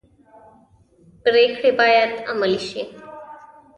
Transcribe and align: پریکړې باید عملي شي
پریکړې 1.23 1.71
باید 1.79 2.11
عملي 2.31 2.59
شي 2.67 2.81